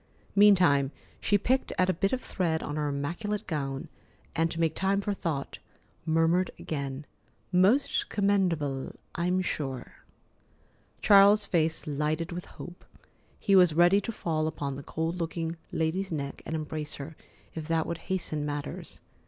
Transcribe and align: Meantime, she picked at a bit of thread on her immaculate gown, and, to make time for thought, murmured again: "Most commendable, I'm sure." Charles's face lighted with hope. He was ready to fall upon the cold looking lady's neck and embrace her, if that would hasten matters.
Meantime, 0.35 0.89
she 1.19 1.37
picked 1.37 1.71
at 1.77 1.87
a 1.87 1.93
bit 1.93 2.11
of 2.11 2.21
thread 2.23 2.63
on 2.63 2.75
her 2.75 2.87
immaculate 2.87 3.45
gown, 3.45 3.87
and, 4.35 4.49
to 4.49 4.59
make 4.59 4.73
time 4.73 4.99
for 4.99 5.13
thought, 5.13 5.59
murmured 6.07 6.49
again: 6.57 7.05
"Most 7.51 8.09
commendable, 8.09 8.95
I'm 9.13 9.43
sure." 9.43 9.93
Charles's 11.03 11.45
face 11.45 11.85
lighted 11.85 12.31
with 12.31 12.45
hope. 12.45 12.83
He 13.39 13.55
was 13.55 13.75
ready 13.75 14.01
to 14.01 14.11
fall 14.11 14.47
upon 14.47 14.73
the 14.73 14.81
cold 14.81 15.17
looking 15.17 15.55
lady's 15.71 16.11
neck 16.11 16.41
and 16.47 16.55
embrace 16.55 16.95
her, 16.95 17.15
if 17.53 17.67
that 17.67 17.85
would 17.85 17.99
hasten 18.09 18.43
matters. 18.43 19.01